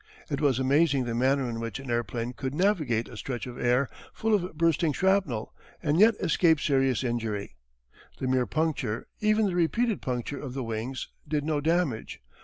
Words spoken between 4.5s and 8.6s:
bursting shrapnel and yet escape serious injury. The mere